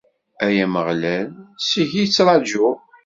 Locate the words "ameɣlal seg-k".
0.65-1.93